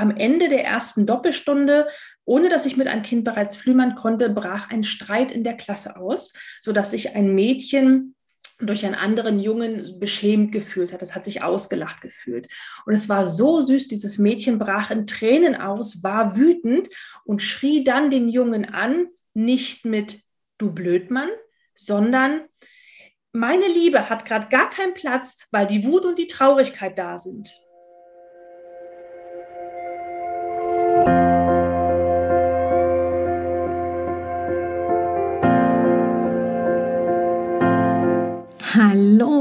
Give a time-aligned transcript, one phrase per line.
[0.00, 1.88] am Ende der ersten Doppelstunde,
[2.24, 5.96] ohne dass ich mit einem Kind bereits flümern konnte, brach ein Streit in der Klasse
[5.96, 8.14] aus, sodass sich ein Mädchen
[8.60, 11.02] durch einen anderen Jungen beschämt gefühlt hat.
[11.02, 12.48] Das hat sich ausgelacht gefühlt.
[12.84, 13.88] Und es war so süß.
[13.88, 16.88] Dieses Mädchen brach in Tränen aus, war wütend
[17.24, 20.22] und schrie dann den Jungen an, nicht mit
[20.58, 21.30] du Blödmann,
[21.74, 22.42] sondern
[23.32, 27.50] meine Liebe hat gerade gar keinen Platz, weil die Wut und die Traurigkeit da sind.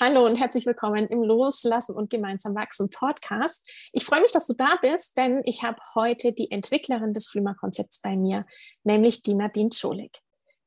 [0.00, 3.68] Hallo und herzlich willkommen im Loslassen und gemeinsam wachsen Podcast.
[3.92, 8.00] Ich freue mich, dass du da bist, denn ich habe heute die Entwicklerin des Flümer-Konzepts
[8.00, 8.46] bei mir,
[8.84, 10.18] nämlich die Nadine Scholik.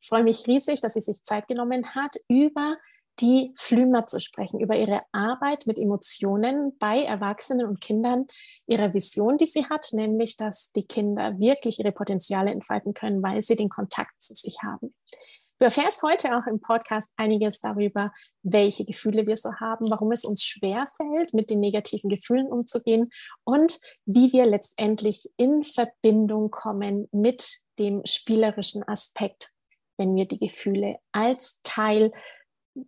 [0.01, 2.75] Ich freue mich riesig, dass sie sich Zeit genommen hat, über
[3.21, 8.27] die Flümer zu sprechen, über ihre Arbeit mit Emotionen bei Erwachsenen und Kindern,
[8.65, 13.41] ihre Vision, die sie hat, nämlich, dass die Kinder wirklich ihre Potenziale entfalten können, weil
[13.41, 14.93] sie den Kontakt zu sich haben.
[15.61, 20.25] Du erfährst heute auch im Podcast einiges darüber, welche Gefühle wir so haben, warum es
[20.25, 23.07] uns schwerfällt, mit den negativen Gefühlen umzugehen
[23.43, 29.51] und wie wir letztendlich in Verbindung kommen mit dem spielerischen Aspekt,
[29.97, 32.11] wenn wir die Gefühle als Teil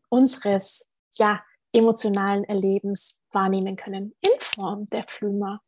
[0.09, 5.61] unseres ja, emotionalen Erlebens wahrnehmen können in Form der Flümer.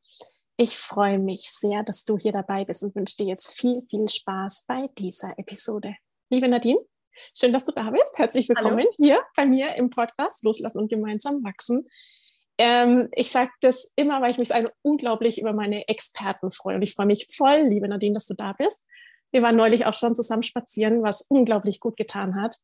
[0.57, 4.09] Ich freue mich sehr, dass du hier dabei bist und wünsche dir jetzt viel, viel
[4.09, 5.93] Spaß bei dieser Episode.
[6.31, 6.79] Liebe Nadine,
[7.33, 8.17] schön, dass du da bist.
[8.17, 8.93] Herzlich willkommen Hallo.
[8.97, 11.87] hier bei mir im Podcast Loslassen und gemeinsam wachsen.
[12.57, 16.75] Ähm, ich sage das immer, weil ich mich unglaublich über meine Experten freue.
[16.75, 18.85] Und ich freue mich voll, liebe Nadine, dass du da bist.
[19.31, 22.55] Wir waren neulich auch schon zusammen spazieren, was unglaublich gut getan hat.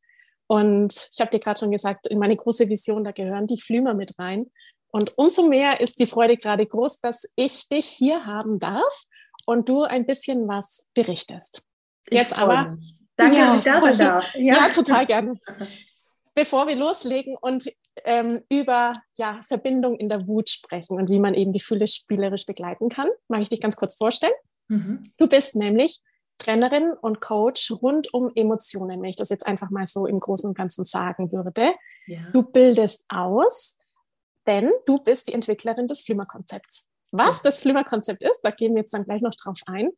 [0.47, 3.93] Und ich habe dir gerade schon gesagt, in meine große Vision, da gehören die Flümer
[3.93, 4.51] mit rein.
[4.91, 9.03] Und umso mehr ist die Freude gerade groß, dass ich dich hier haben darf
[9.45, 11.63] und du ein bisschen was berichtest.
[12.09, 12.71] Jetzt aber.
[12.71, 13.00] Mich.
[13.21, 14.35] Danke, ja, dass ich da sein darf.
[14.35, 14.53] Ja.
[14.55, 15.33] ja, total gerne.
[16.33, 17.69] Bevor wir loslegen und
[18.05, 22.89] ähm, über ja, Verbindung in der Wut sprechen und wie man eben Gefühle spielerisch begleiten
[22.89, 24.33] kann, mag ich dich ganz kurz vorstellen.
[24.69, 25.01] Mhm.
[25.17, 25.99] Du bist nämlich
[26.37, 30.49] Trainerin und Coach rund um Emotionen, wenn ich das jetzt einfach mal so im Großen
[30.49, 31.73] und Ganzen sagen würde.
[32.07, 32.29] Ja.
[32.33, 33.77] Du bildest aus,
[34.47, 36.87] denn du bist die Entwicklerin des Flimmer-Konzepts.
[37.11, 37.43] Was ja.
[37.43, 39.89] das Flimmer-Konzept ist, da gehen wir jetzt dann gleich noch drauf ein.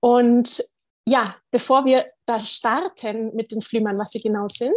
[0.00, 0.62] Und
[1.10, 4.76] ja, bevor wir da starten mit den Flimmern, was die genau sind,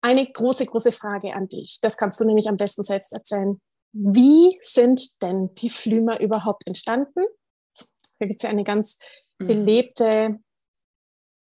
[0.00, 1.78] eine große, große Frage an dich.
[1.82, 3.60] Das kannst du nämlich am besten selbst erzählen.
[3.92, 7.24] Wie sind denn die Flümer überhaupt entstanden?
[8.18, 8.98] Da gibt es ja eine ganz
[9.38, 9.46] Mhm.
[9.48, 10.38] belebte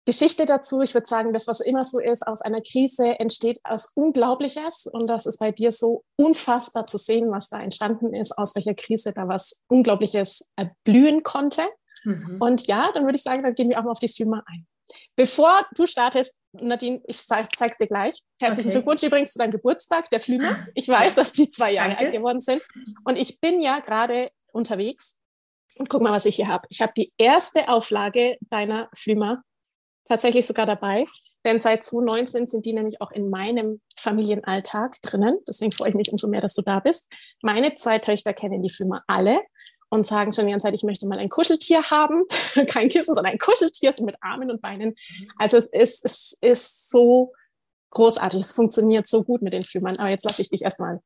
[0.06, 0.82] Geschichte dazu.
[0.82, 4.88] Ich würde sagen, das, was immer so ist, aus einer Krise entsteht aus Unglaubliches.
[4.92, 8.74] Und das ist bei dir so unfassbar zu sehen, was da entstanden ist, aus welcher
[8.74, 11.64] Krise da was Unglaubliches erblühen konnte.
[12.04, 12.38] Mhm.
[12.40, 14.68] Und ja, dann würde ich sagen, dann gehen wir auch mal auf die Filme ein.
[15.16, 18.22] Bevor du startest, Nadine, ich zeig, zeig's dir gleich.
[18.40, 18.78] Herzlichen okay.
[18.78, 20.68] Glückwunsch übrigens zu deinem Geburtstag, der Flüme.
[20.74, 22.06] Ich weiß, dass die zwei Jahre Danke.
[22.06, 22.64] alt geworden sind.
[23.04, 25.20] Und ich bin ja gerade unterwegs
[25.78, 26.68] und guck mal, was ich hier habe.
[26.70, 29.44] Ich habe die erste Auflage deiner Flümer
[30.08, 31.06] tatsächlich sogar dabei.
[31.46, 35.38] Denn seit 2019 sind die nämlich auch in meinem Familienalltag drinnen.
[35.48, 37.10] Deswegen freue ich mich umso mehr, dass du da bist.
[37.42, 39.40] Meine zwei Töchter kennen die Flümer alle
[39.90, 42.24] und sagen schon die ganze Zeit, ich möchte mal ein Kuscheltier haben.
[42.68, 44.96] Kein Kissen, sondern ein Kuscheltier mit Armen und Beinen.
[45.38, 47.34] Also es ist, es ist so
[47.92, 48.42] großartig.
[48.42, 49.98] Es funktioniert so gut mit den Flümern.
[49.98, 51.02] Aber jetzt lasse ich dich erstmal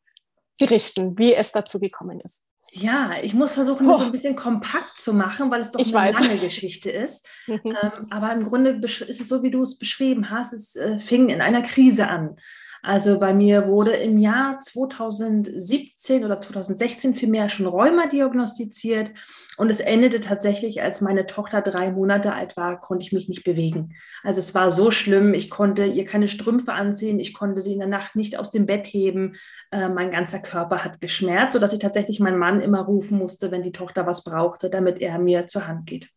[0.59, 2.43] berichten, wie es dazu gekommen ist.
[2.71, 3.99] Ja, ich muss versuchen, das oh.
[3.99, 6.27] so ein bisschen kompakt zu machen, weil es doch ich eine weiß.
[6.27, 7.27] lange Geschichte ist.
[7.45, 7.59] Mhm.
[7.65, 10.53] ähm, aber im Grunde ist es so, wie du es beschrieben hast.
[10.53, 12.37] Es äh, fing in einer Krise an.
[12.85, 19.11] Also bei mir wurde im Jahr 2017 oder 2016 vielmehr schon Rheuma diagnostiziert
[19.55, 23.45] und es endete tatsächlich, als meine Tochter drei Monate alt war, konnte ich mich nicht
[23.45, 23.95] bewegen.
[24.21, 27.79] Also es war so schlimm, ich konnte ihr keine Strümpfe anziehen, ich konnte sie in
[27.79, 29.37] der Nacht nicht aus dem Bett heben,
[29.71, 33.63] äh, mein ganzer Körper hat geschmerzt, sodass ich tatsächlich meinen Mann immer rufen musste, wenn
[33.63, 36.09] die Tochter was brauchte, damit er mir zur Hand geht.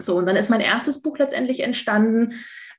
[0.00, 2.34] So, und dann ist mein erstes Buch letztendlich entstanden.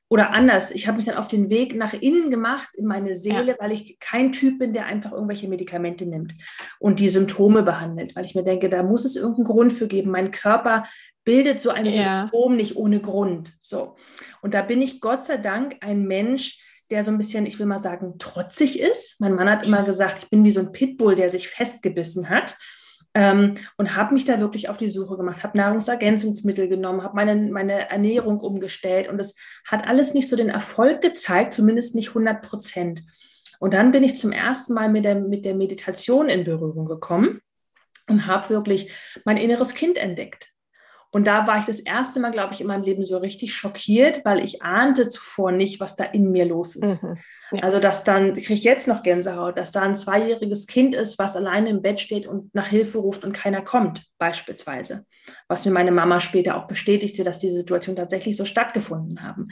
[0.08, 3.52] Oder anders, ich habe mich dann auf den Weg nach innen gemacht, in meine Seele,
[3.52, 3.56] ja.
[3.58, 6.34] weil ich kein Typ bin, der einfach irgendwelche Medikamente nimmt
[6.78, 10.10] und die Symptome behandelt, weil ich mir denke, da muss es irgendeinen Grund für geben.
[10.10, 10.84] Mein Körper
[11.24, 12.20] bildet so ein ja.
[12.22, 13.54] Symptom nicht ohne Grund.
[13.60, 13.96] So.
[14.42, 16.60] Und da bin ich Gott sei Dank ein Mensch,
[16.90, 19.20] der so ein bisschen, ich will mal sagen, trotzig ist.
[19.20, 22.56] Mein Mann hat immer gesagt, ich bin wie so ein Pitbull, der sich festgebissen hat.
[23.16, 27.36] Ähm, und habe mich da wirklich auf die Suche gemacht, habe Nahrungsergänzungsmittel genommen, habe meine,
[27.36, 32.42] meine Ernährung umgestellt und es hat alles nicht so den Erfolg gezeigt, zumindest nicht 100
[32.42, 33.02] Prozent.
[33.60, 37.40] Und dann bin ich zum ersten Mal mit der, mit der Meditation in Berührung gekommen
[38.08, 38.92] und habe wirklich
[39.24, 40.50] mein inneres Kind entdeckt.
[41.12, 44.24] Und da war ich das erste Mal, glaube ich, in meinem Leben so richtig schockiert,
[44.24, 47.04] weil ich ahnte zuvor nicht, was da in mir los ist.
[47.04, 47.18] Mhm.
[47.52, 47.62] Ja.
[47.62, 51.36] Also, dass dann, ich kriege jetzt noch Gänsehaut, dass da ein zweijähriges Kind ist, was
[51.36, 55.04] alleine im Bett steht und nach Hilfe ruft und keiner kommt, beispielsweise.
[55.48, 59.48] Was mir meine Mama später auch bestätigte, dass diese Situation tatsächlich so stattgefunden haben.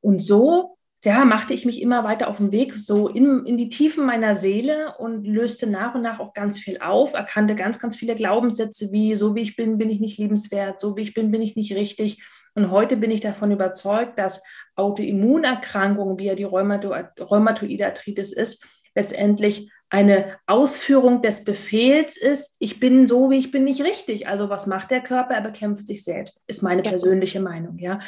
[0.00, 3.68] Und so, ja, machte ich mich immer weiter auf den Weg, so in, in die
[3.68, 7.96] Tiefen meiner Seele und löste nach und nach auch ganz viel auf, erkannte ganz, ganz
[7.96, 11.30] viele Glaubenssätze wie, so wie ich bin, bin ich nicht liebenswert, so wie ich bin,
[11.30, 12.22] bin ich nicht richtig
[12.56, 14.42] und heute bin ich davon überzeugt, dass
[14.76, 23.06] Autoimmunerkrankungen, wie ja die Rheumatoide Arthritis ist, letztendlich eine Ausführung des Befehls ist, ich bin
[23.06, 24.26] so, wie ich bin, nicht richtig.
[24.26, 25.34] Also was macht der Körper?
[25.34, 26.90] Er bekämpft sich selbst, ist meine ja.
[26.90, 27.78] persönliche Meinung.
[27.78, 28.00] Ja.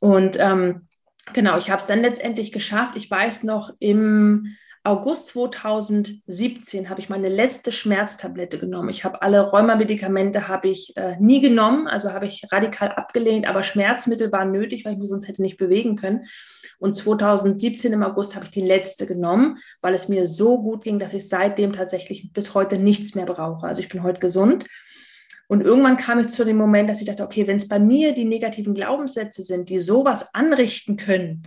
[0.00, 0.88] Und ähm,
[1.32, 2.96] genau, ich habe es dann letztendlich geschafft.
[2.96, 4.56] Ich weiß noch, im
[4.86, 8.88] August 2017 habe ich meine letzte Schmerztablette genommen.
[8.88, 13.64] Ich habe alle Rheumamedikamente habe ich äh, nie genommen, also habe ich radikal abgelehnt, aber
[13.64, 16.26] Schmerzmittel waren nötig, weil ich mich sonst hätte nicht bewegen können.
[16.78, 21.00] Und 2017 im August habe ich die letzte genommen, weil es mir so gut ging,
[21.00, 23.66] dass ich seitdem tatsächlich bis heute nichts mehr brauche.
[23.66, 24.66] Also ich bin heute gesund.
[25.48, 28.14] Und irgendwann kam ich zu dem Moment, dass ich dachte, okay, wenn es bei mir
[28.14, 31.42] die negativen Glaubenssätze sind, die sowas anrichten können,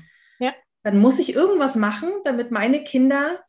[0.84, 3.40] dann muss ich irgendwas machen, damit meine Kinder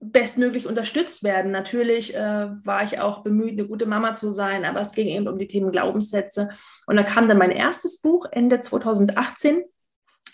[0.00, 1.52] bestmöglich unterstützt werden.
[1.52, 5.28] Natürlich äh, war ich auch bemüht, eine gute Mama zu sein, aber es ging eben
[5.28, 6.48] um die Themen Glaubenssätze.
[6.86, 9.62] Und da kam dann mein erstes Buch Ende 2018.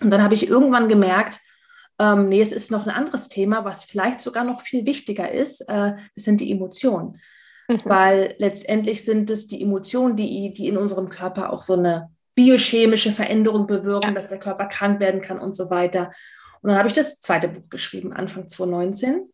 [0.00, 1.40] Und dann habe ich irgendwann gemerkt,
[1.98, 5.60] ähm, nee, es ist noch ein anderes Thema, was vielleicht sogar noch viel wichtiger ist.
[5.62, 7.20] Äh, das sind die Emotionen.
[7.68, 7.82] Mhm.
[7.84, 13.10] Weil letztendlich sind es die Emotionen, die, die in unserem Körper auch so eine biochemische
[13.10, 14.14] Veränderung bewirken, ja.
[14.14, 16.12] dass der Körper krank werden kann und so weiter.
[16.62, 19.28] Und dann habe ich das zweite Buch geschrieben, Anfang 2019.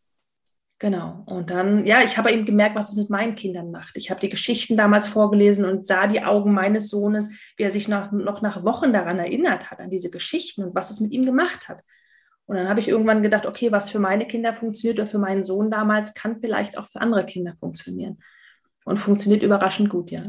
[0.79, 1.23] Genau.
[1.27, 3.99] Und dann, ja, ich habe eben gemerkt, was es mit meinen Kindern macht.
[3.99, 7.89] Ich habe die Geschichten damals vorgelesen und sah die Augen meines Sohnes, wie er sich
[7.89, 11.27] noch, noch nach Wochen daran erinnert hat, an diese Geschichten und was es mit ihm
[11.27, 11.83] gemacht hat.
[12.47, 15.45] Und dann habe ich irgendwann gedacht, okay, was für meine Kinder funktioniert oder für meinen
[15.45, 18.19] Sohn damals, kann vielleicht auch für andere Kinder funktionieren.
[18.87, 20.23] Und funktioniert überraschend gut, ja.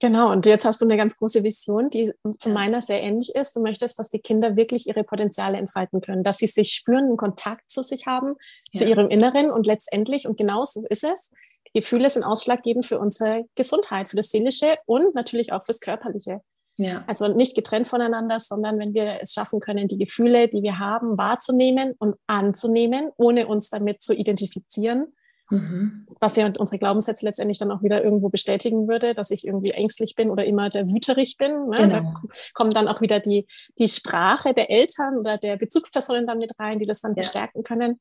[0.00, 3.56] Genau, und jetzt hast du eine ganz große Vision, die zu meiner sehr ähnlich ist.
[3.56, 7.16] Du möchtest, dass die Kinder wirklich ihre Potenziale entfalten können, dass sie sich spüren, einen
[7.16, 8.34] Kontakt zu sich haben,
[8.72, 8.80] ja.
[8.80, 11.32] zu ihrem Inneren und letztendlich, und genau so ist es,
[11.74, 16.40] Gefühle sind ausschlaggebend für unsere Gesundheit, für das Seelische und natürlich auch fürs Körperliche.
[16.76, 17.04] Ja.
[17.06, 21.16] Also nicht getrennt voneinander, sondern wenn wir es schaffen können, die Gefühle, die wir haben,
[21.18, 25.14] wahrzunehmen und anzunehmen, ohne uns damit zu identifizieren,
[25.50, 26.06] Mhm.
[26.20, 30.14] Was ja unsere Glaubenssätze letztendlich dann auch wieder irgendwo bestätigen würde, dass ich irgendwie ängstlich
[30.14, 31.68] bin oder immer der Wüterich bin.
[31.68, 31.76] Ne?
[31.78, 31.96] Genau.
[31.96, 32.14] Da
[32.54, 33.46] kommen dann auch wieder die,
[33.78, 37.20] die Sprache der Eltern oder der Bezugspersonen dann mit rein, die das dann ja.
[37.20, 38.00] bestärken können.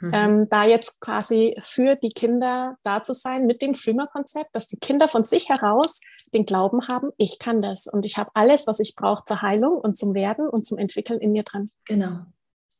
[0.00, 0.12] Mhm.
[0.14, 4.78] Ähm, da jetzt quasi für die Kinder da zu sein mit dem Flümer-Konzept, dass die
[4.78, 6.00] Kinder von sich heraus
[6.32, 9.76] den Glauben haben, ich kann das und ich habe alles, was ich brauche zur Heilung
[9.78, 11.70] und zum Werden und zum Entwickeln in mir drin.
[11.84, 12.20] Genau.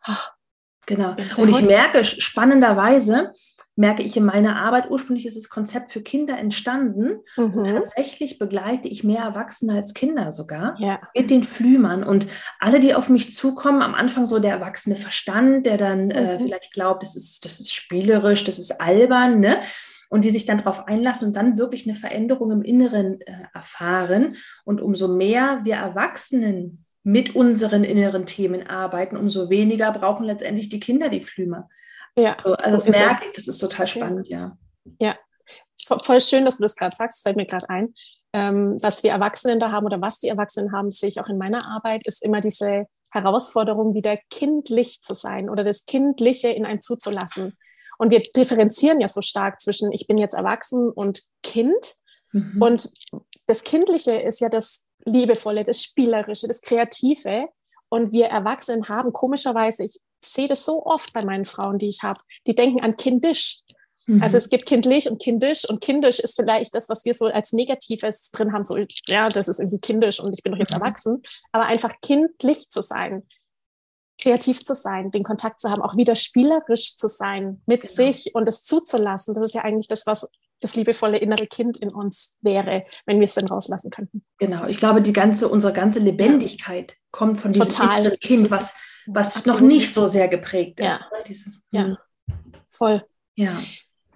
[0.02, 0.32] Ach,
[0.88, 1.14] genau.
[1.36, 3.32] Und ich merke spannenderweise,
[3.76, 7.20] merke ich in meiner Arbeit, ursprünglich ist das Konzept für Kinder entstanden.
[7.36, 7.64] Mhm.
[7.64, 10.98] tatsächlich begleite ich mehr Erwachsene als Kinder sogar ja.
[11.14, 12.02] mit den Flümern.
[12.02, 12.26] Und
[12.58, 16.28] alle, die auf mich zukommen, am Anfang so der erwachsene Verstand, der dann äh, mhm.
[16.28, 19.62] äh, vielleicht glaubt, das ist, das ist spielerisch, das ist albern, ne?
[20.10, 24.36] Und die sich dann darauf einlassen und dann wirklich eine Veränderung im Inneren äh, erfahren.
[24.64, 30.78] Und umso mehr wir Erwachsenen mit unseren inneren Themen arbeiten, umso weniger brauchen letztendlich die
[30.78, 31.66] Kinder die Flümer.
[32.16, 34.58] Ja, so, also das merke ich, das ist total spannend, ja.
[34.98, 35.16] Ja,
[36.04, 37.94] voll schön, dass du das gerade sagst, fällt mir gerade ein.
[38.34, 41.38] Ähm, was wir Erwachsenen da haben oder was die Erwachsenen haben, sehe ich auch in
[41.38, 46.82] meiner Arbeit, ist immer diese Herausforderung, wieder kindlich zu sein oder das Kindliche in einem
[46.82, 47.56] zuzulassen.
[47.96, 51.94] Und wir differenzieren ja so stark zwischen ich bin jetzt erwachsen und Kind.
[52.32, 52.60] Mhm.
[52.60, 52.90] Und
[53.46, 57.48] das Kindliche ist ja das Liebevolle, das Spielerische, das Kreative.
[57.88, 62.02] Und wir Erwachsenen haben komischerweise, ich sehe das so oft bei meinen Frauen, die ich
[62.02, 63.62] habe, die denken an kindisch.
[64.06, 64.22] Mhm.
[64.22, 67.52] Also es gibt kindlich und kindisch und kindisch ist vielleicht das, was wir so als
[67.52, 68.76] Negatives drin haben, so
[69.06, 70.82] ja, das ist irgendwie kindisch und ich bin doch jetzt mhm.
[70.82, 73.26] erwachsen, aber einfach kindlich zu sein,
[74.20, 77.92] kreativ zu sein, den Kontakt zu haben, auch wieder spielerisch zu sein mit genau.
[77.92, 80.28] sich und es zuzulassen, das ist ja eigentlich das, was
[80.60, 84.24] das liebevolle innere Kind in uns wäre, wenn wir es denn rauslassen könnten.
[84.38, 86.96] Genau, ich glaube, die ganze, unsere ganze Lebendigkeit ja.
[87.10, 88.10] kommt von diesem Total.
[88.18, 90.86] Kind, was, was noch nicht so sehr geprägt ist.
[90.86, 91.24] Ja, ne?
[91.26, 91.82] Dieses, ja.
[91.84, 91.96] Hm.
[92.70, 93.04] voll.
[93.34, 93.60] Ja.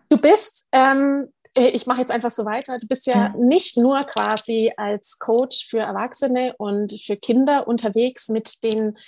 [0.09, 3.47] Du bist, ähm, äh, ich mache jetzt einfach so weiter, du bist ja mhm.
[3.47, 8.99] nicht nur quasi als Coach für Erwachsene und für Kinder unterwegs mit den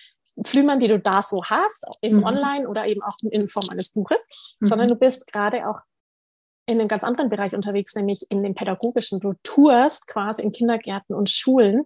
[0.42, 2.24] Flümern, die du da so hast, eben mhm.
[2.24, 4.66] online oder eben auch in Form eines Buches, mhm.
[4.66, 5.80] sondern du bist gerade auch
[6.66, 9.20] in einem ganz anderen Bereich unterwegs, nämlich in dem pädagogischen.
[9.20, 11.84] Du tourst quasi in Kindergärten und Schulen,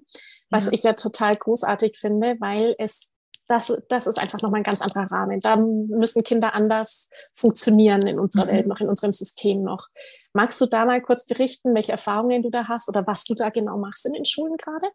[0.50, 0.72] was ja.
[0.72, 3.12] ich ja total großartig finde, weil es
[3.48, 5.40] das, das ist einfach nochmal ein ganz anderer Rahmen.
[5.40, 8.50] Da müssen Kinder anders funktionieren in unserer mhm.
[8.50, 9.88] Welt noch, in unserem System noch.
[10.34, 13.48] Magst du da mal kurz berichten, welche Erfahrungen du da hast oder was du da
[13.48, 14.86] genau machst in den Schulen gerade?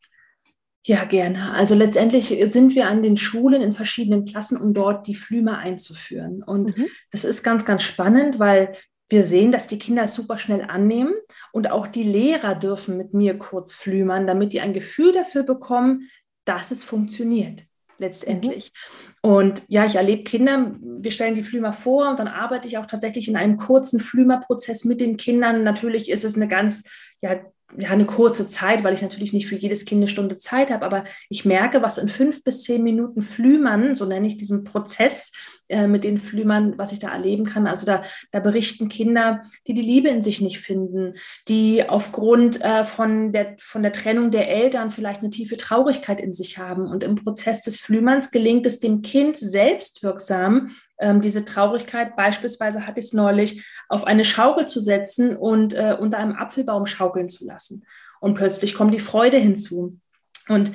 [0.86, 1.54] Ja, gerne.
[1.54, 6.44] Also letztendlich sind wir an den Schulen in verschiedenen Klassen, um dort die Flüme einzuführen.
[6.44, 6.88] Und mhm.
[7.12, 8.74] das ist ganz, ganz spannend, weil
[9.10, 11.14] wir sehen, dass die Kinder es super schnell annehmen
[11.52, 16.10] und auch die Lehrer dürfen mit mir kurz flümern, damit die ein Gefühl dafür bekommen,
[16.46, 17.64] dass es funktioniert
[18.00, 18.72] letztendlich.
[19.24, 19.30] Mhm.
[19.30, 22.86] Und ja, ich erlebe Kinder, wir stellen die Flümer vor und dann arbeite ich auch
[22.86, 25.64] tatsächlich in einem kurzen Flümerprozess mit den Kindern.
[25.64, 26.90] Natürlich ist es eine ganz
[27.22, 27.40] ja,
[27.78, 30.86] ja, eine kurze Zeit, weil ich natürlich nicht für jedes Kind eine Stunde Zeit habe,
[30.86, 35.32] aber ich merke, was in fünf bis zehn Minuten Flümern, so nenne ich diesen Prozess
[35.74, 37.68] äh, mit den Flümern, was ich da erleben kann.
[37.68, 41.16] Also da, da berichten Kinder, die die Liebe in sich nicht finden,
[41.48, 46.34] die aufgrund äh, von, der, von der Trennung der Eltern vielleicht eine tiefe Traurigkeit in
[46.34, 46.88] sich haben.
[46.88, 53.00] Und im Prozess des Flümerns gelingt es dem Kind selbstwirksam, ähm, diese Traurigkeit, beispielsweise hatte
[53.00, 57.46] ich es neulich, auf eine Schaukel zu setzen und äh, unter einem Apfelbaum schaukeln zu
[57.46, 57.86] lassen.
[58.22, 60.00] Und plötzlich kommt die Freude hinzu.
[60.48, 60.72] Und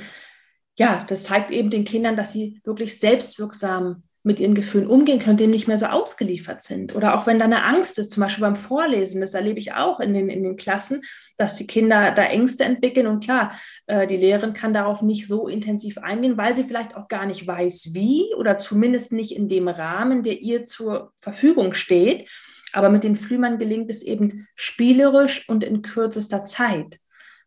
[0.76, 5.38] ja, das zeigt eben den Kindern, dass sie wirklich selbstwirksam mit ihren Gefühlen umgehen können,
[5.38, 6.94] denen nicht mehr so ausgeliefert sind.
[6.94, 10.00] Oder auch wenn da eine Angst ist, zum Beispiel beim Vorlesen, das erlebe ich auch
[10.00, 11.02] in den, in den Klassen,
[11.36, 13.06] dass die Kinder da Ängste entwickeln.
[13.06, 13.52] Und klar,
[13.86, 17.46] äh, die Lehrerin kann darauf nicht so intensiv eingehen, weil sie vielleicht auch gar nicht
[17.46, 22.28] weiß, wie oder zumindest nicht in dem Rahmen, der ihr zur Verfügung steht.
[22.72, 26.98] Aber mit den Flümern gelingt es eben spielerisch und in kürzester Zeit.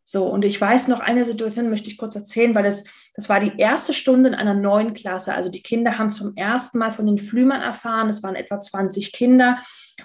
[0.03, 3.39] So, und ich weiß noch eine Situation, möchte ich kurz erzählen, weil das, das war
[3.39, 5.33] die erste Stunde in einer neuen Klasse.
[5.33, 8.09] Also die Kinder haben zum ersten Mal von den Flümern erfahren.
[8.09, 9.59] Es waren etwa 20 Kinder.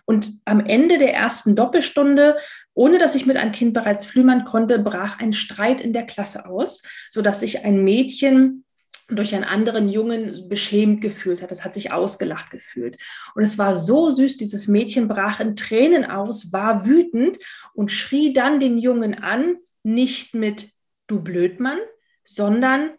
[0.07, 2.37] Und am Ende der ersten Doppelstunde,
[2.75, 6.47] ohne dass ich mit einem Kind bereits flümern konnte, brach ein Streit in der Klasse
[6.47, 8.65] aus, sodass sich ein Mädchen
[9.09, 11.53] durch einen anderen Jungen beschämt gefühlt hat.
[11.53, 12.97] Das hat sich ausgelacht gefühlt.
[13.37, 14.37] Und es war so süß.
[14.37, 17.39] Dieses Mädchen brach in Tränen aus, war wütend
[17.73, 20.71] und schrie dann den Jungen an, nicht mit
[21.07, 21.79] du Blödmann,
[22.27, 22.91] sondern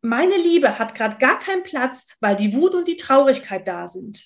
[0.00, 4.24] meine Liebe hat gerade gar keinen Platz, weil die Wut und die Traurigkeit da sind.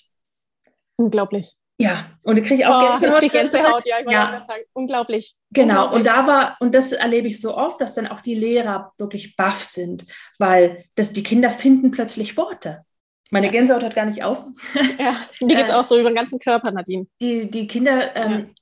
[0.97, 1.55] Unglaublich.
[1.81, 3.33] Ja, und da kriege ich auch oh, Gänsehaut.
[3.33, 4.45] Gänsehaut, ja, ich ja.
[4.45, 5.35] sagen, unglaublich.
[5.51, 5.99] Genau, unglaublich.
[5.99, 9.35] und da war, und das erlebe ich so oft, dass dann auch die Lehrer wirklich
[9.35, 10.05] baff sind,
[10.39, 12.85] weil das, die Kinder finden plötzlich Worte.
[13.31, 13.53] Meine ja.
[13.53, 14.45] Gänsehaut hört gar nicht auf.
[14.99, 17.07] Ja, mir geht es äh, auch so über den ganzen Körper, Nadine.
[17.23, 18.55] Die, die Kinder ähm,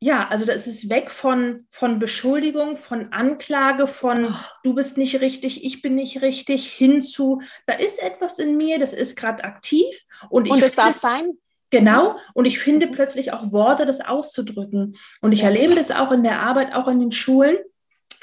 [0.00, 4.34] ja, also das ist weg von, von Beschuldigung, von Anklage, von oh.
[4.62, 8.78] du bist nicht richtig, ich bin nicht richtig, hin zu, da ist etwas in mir,
[8.78, 10.04] das ist gerade aktiv.
[10.30, 11.32] Und, und es darf sein.
[11.70, 12.92] Genau, und ich finde mhm.
[12.92, 14.96] plötzlich auch Worte, das auszudrücken.
[15.20, 15.46] Und ich ja.
[15.46, 17.56] erlebe das auch in der Arbeit, auch in den Schulen,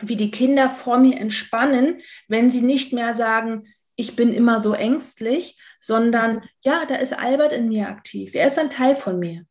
[0.01, 3.67] wie die Kinder vor mir entspannen, wenn sie nicht mehr sagen,
[3.97, 8.33] ich bin immer so ängstlich, sondern ja, da ist Albert in mir aktiv.
[8.33, 9.45] Er ist ein Teil von mir.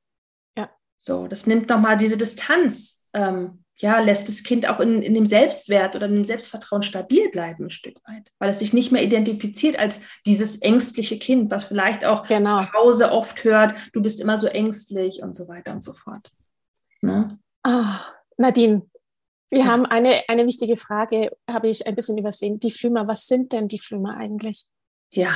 [1.06, 5.26] So, das nimmt nochmal diese Distanz, ähm, ja, lässt das Kind auch in, in dem
[5.26, 9.02] Selbstwert oder in dem Selbstvertrauen stabil bleiben, ein Stück weit, weil es sich nicht mehr
[9.02, 12.62] identifiziert als dieses ängstliche Kind, was vielleicht auch genau.
[12.62, 16.30] zu Hause oft hört, du bist immer so ängstlich und so weiter und so fort.
[17.02, 17.38] Ne?
[17.66, 17.84] Oh,
[18.38, 18.88] Nadine,
[19.50, 19.66] wir ja.
[19.66, 22.60] haben eine, eine wichtige Frage, habe ich ein bisschen übersehen.
[22.60, 24.64] Die Flümer, was sind denn die Flümer eigentlich?
[25.10, 25.34] Ja,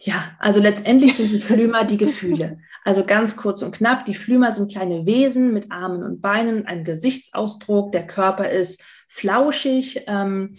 [0.00, 2.60] ja, also letztendlich sind die Flümer die Gefühle.
[2.84, 6.84] Also ganz kurz und knapp, die Flümer sind kleine Wesen mit Armen und Beinen, ein
[6.84, 10.04] Gesichtsausdruck, der Körper ist flauschig.
[10.06, 10.56] Ähm,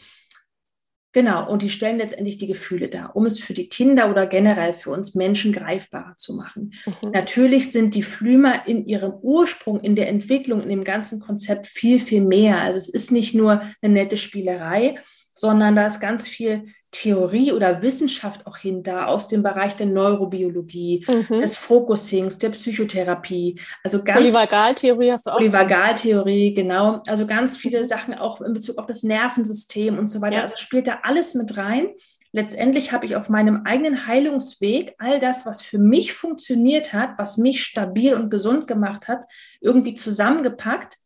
[1.11, 4.75] Genau, und die stellen letztendlich die Gefühle dar, um es für die Kinder oder generell
[4.75, 6.75] für uns Menschen greifbarer zu machen.
[6.85, 7.11] Mhm.
[7.11, 11.99] Natürlich sind die Flümer in ihrem Ursprung, in der Entwicklung, in dem ganzen Konzept viel,
[11.99, 12.61] viel mehr.
[12.61, 14.99] Also es ist nicht nur eine nette Spielerei,
[15.33, 21.05] sondern da ist ganz viel Theorie oder Wissenschaft auch hinter aus dem Bereich der Neurobiologie,
[21.07, 21.41] mhm.
[21.41, 23.59] des Focusings, der Psychotherapie.
[23.83, 25.37] Also ganz Polyvagaltheorie hast du auch.
[25.37, 27.01] Polyvagaltheorie, genau.
[27.07, 27.85] Also ganz viele mhm.
[27.85, 30.37] Sachen auch in Bezug auf das Nervensystem und so weiter.
[30.37, 30.43] Ja.
[30.43, 31.89] Also spielt da alles mit rein.
[32.31, 37.37] Letztendlich habe ich auf meinem eigenen Heilungsweg all das, was für mich funktioniert hat, was
[37.37, 39.21] mich stabil und gesund gemacht hat,
[39.61, 40.97] irgendwie zusammengepackt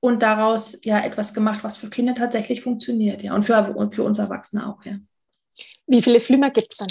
[0.00, 4.02] und daraus ja etwas gemacht, was für Kinder tatsächlich funktioniert, ja, und für, und für
[4.02, 4.94] uns Erwachsene auch, ja.
[5.86, 6.88] Wie viele Flümer gibt es dann?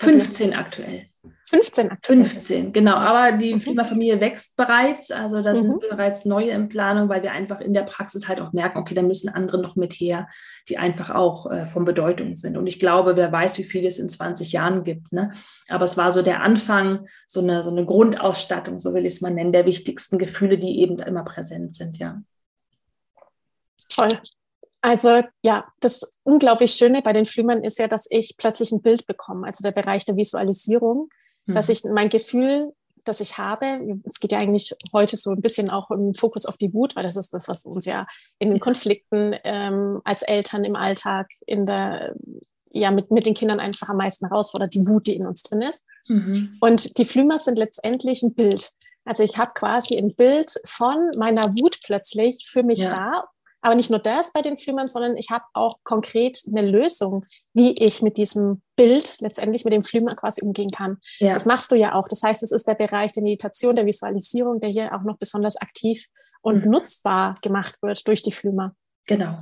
[0.00, 1.06] 15 aktuell.
[1.48, 2.24] 15 aktuell.
[2.24, 2.94] 15, genau.
[2.94, 3.60] Aber die mhm.
[3.60, 5.10] Flimmerfamilie wächst bereits.
[5.10, 5.88] Also da sind mhm.
[5.90, 9.02] bereits neue in Planung, weil wir einfach in der Praxis halt auch merken, okay, da
[9.02, 10.28] müssen andere noch mit her,
[10.68, 12.56] die einfach auch äh, von Bedeutung sind.
[12.56, 15.12] Und ich glaube, wer weiß, wie viel es in 20 Jahren gibt.
[15.12, 15.32] Ne?
[15.68, 19.20] Aber es war so der Anfang, so eine, so eine Grundausstattung, so will ich es
[19.20, 22.20] mal nennen, der wichtigsten Gefühle, die eben immer präsent sind, ja.
[23.88, 24.10] Toll.
[24.80, 29.06] Also ja, das unglaublich Schöne bei den Flümern ist ja, dass ich plötzlich ein Bild
[29.06, 31.08] bekomme, also der Bereich der Visualisierung,
[31.46, 31.54] mhm.
[31.54, 32.72] dass ich mein Gefühl,
[33.04, 36.58] das ich habe, es geht ja eigentlich heute so ein bisschen auch im Fokus auf
[36.58, 38.06] die Wut, weil das ist das, was uns ja
[38.38, 42.14] in den Konflikten ähm, als Eltern im Alltag, in der
[42.70, 45.62] ja mit, mit den Kindern einfach am meisten herausfordert, die Wut, die in uns drin
[45.62, 45.84] ist.
[46.06, 46.56] Mhm.
[46.60, 48.70] Und die Flümer sind letztendlich ein Bild.
[49.06, 52.90] Also ich habe quasi ein Bild von meiner Wut plötzlich für mich ja.
[52.90, 53.24] da
[53.60, 57.24] aber nicht nur das bei den Flümern, sondern ich habe auch konkret eine Lösung,
[57.54, 60.98] wie ich mit diesem Bild letztendlich mit dem Flümer quasi umgehen kann.
[61.18, 61.32] Ja.
[61.32, 62.06] Das machst du ja auch.
[62.08, 65.56] Das heißt, es ist der Bereich der Meditation, der Visualisierung, der hier auch noch besonders
[65.56, 66.06] aktiv
[66.40, 66.70] und mhm.
[66.70, 68.74] nutzbar gemacht wird durch die Flümer.
[69.06, 69.38] Genau.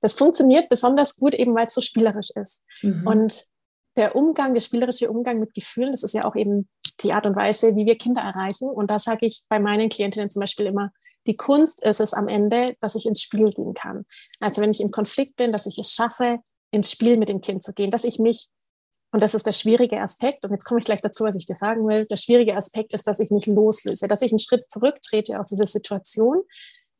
[0.00, 2.64] Das funktioniert besonders gut, eben weil es so spielerisch ist.
[2.82, 3.06] Mhm.
[3.06, 3.44] Und
[3.96, 6.68] der Umgang, der spielerische Umgang mit Gefühlen, das ist ja auch eben
[7.00, 8.68] die Art und Weise, wie wir Kinder erreichen.
[8.68, 10.90] Und da sage ich bei meinen Klientinnen zum Beispiel immer,
[11.26, 14.04] die Kunst ist es am Ende, dass ich ins Spiel gehen kann.
[14.40, 16.38] Also wenn ich im Konflikt bin, dass ich es schaffe,
[16.70, 18.48] ins Spiel mit dem Kind zu gehen, dass ich mich,
[19.12, 21.54] und das ist der schwierige Aspekt, und jetzt komme ich gleich dazu, was ich dir
[21.54, 25.38] sagen will, der schwierige Aspekt ist, dass ich mich loslöse, dass ich einen Schritt zurücktrete
[25.38, 26.42] aus dieser Situation,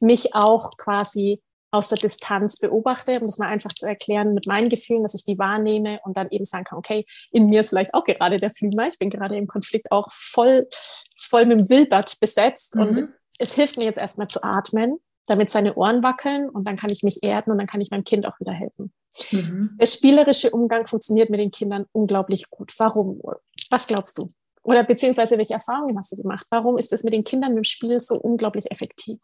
[0.00, 1.42] mich auch quasi
[1.74, 5.24] aus der Distanz beobachte, um das mal einfach zu erklären mit meinen Gefühlen, dass ich
[5.24, 8.50] die wahrnehme und dann eben sagen kann, okay, in mir ist vielleicht auch gerade der
[8.50, 10.68] Flümer, ich bin gerade im Konflikt auch voll,
[11.18, 12.82] voll mit dem Wilbert besetzt mhm.
[12.82, 16.90] und es hilft mir jetzt erstmal zu atmen, damit seine Ohren wackeln und dann kann
[16.90, 18.92] ich mich erden und dann kann ich meinem Kind auch wieder helfen.
[19.30, 19.76] Mhm.
[19.80, 22.74] Der spielerische Umgang funktioniert mit den Kindern unglaublich gut.
[22.78, 23.20] Warum?
[23.70, 24.32] Was glaubst du?
[24.62, 26.46] Oder beziehungsweise welche Erfahrungen hast du gemacht?
[26.50, 29.18] Warum ist es mit den Kindern im Spiel so unglaublich effektiv?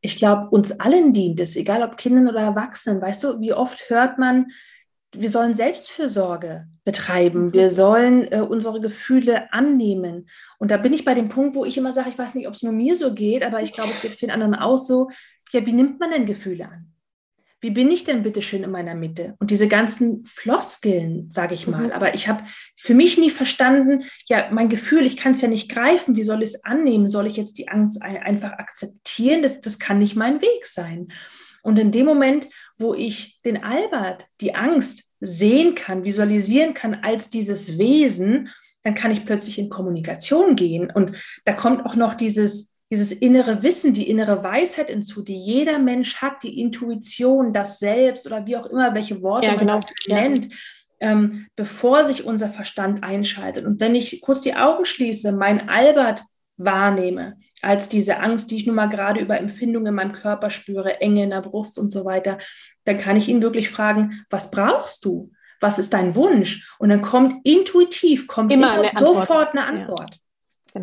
[0.00, 3.02] Ich glaube, uns allen dient es, egal ob Kindern oder Erwachsenen.
[3.02, 4.48] Weißt du, wie oft hört man,
[5.14, 7.52] wir sollen Selbstfürsorge betreiben, mhm.
[7.54, 10.28] wir sollen äh, unsere Gefühle annehmen.
[10.58, 12.54] Und da bin ich bei dem Punkt, wo ich immer sage, ich weiß nicht, ob
[12.54, 15.10] es nur mir so geht, aber ich glaube, es geht vielen anderen auch so.
[15.52, 16.92] Ja, wie nimmt man denn Gefühle an?
[17.60, 19.34] Wie bin ich denn bitte schön in meiner Mitte?
[19.40, 21.86] Und diese ganzen Floskeln, sage ich mal.
[21.86, 21.90] Mhm.
[21.90, 22.44] Aber ich habe
[22.76, 26.14] für mich nie verstanden, ja, mein Gefühl, ich kann es ja nicht greifen.
[26.14, 27.08] Wie soll ich es annehmen?
[27.08, 29.42] Soll ich jetzt die Angst einfach akzeptieren?
[29.42, 31.08] Das, das kann nicht mein Weg sein.
[31.62, 37.30] Und in dem Moment, wo ich den Albert, die Angst sehen kann, visualisieren kann als
[37.30, 38.50] dieses Wesen,
[38.82, 40.90] dann kann ich plötzlich in Kommunikation gehen.
[40.90, 41.12] Und
[41.44, 46.16] da kommt auch noch dieses, dieses innere Wissen, die innere Weisheit hinzu, die jeder Mensch
[46.16, 49.80] hat, die Intuition, das Selbst oder wie auch immer, welche Worte ja, genau.
[49.80, 50.54] man nennt,
[51.00, 53.66] ähm, bevor sich unser Verstand einschaltet.
[53.66, 56.22] Und wenn ich kurz die Augen schließe, mein Albert
[56.58, 61.00] wahrnehme, als diese Angst, die ich nun mal gerade über Empfindungen in meinem Körper spüre,
[61.00, 62.38] Enge in der Brust und so weiter,
[62.84, 65.32] dann kann ich ihn wirklich fragen, was brauchst du?
[65.60, 66.70] Was ist dein Wunsch?
[66.78, 70.18] Und dann kommt intuitiv, kommt immer eine sofort eine Antwort.